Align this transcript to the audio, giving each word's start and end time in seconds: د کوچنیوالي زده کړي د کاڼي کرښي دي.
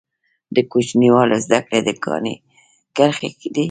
د 0.55 0.57
کوچنیوالي 0.71 1.37
زده 1.45 1.59
کړي 1.65 1.79
د 1.87 1.89
کاڼي 2.03 2.33
کرښي 2.95 3.29
دي. 3.53 3.59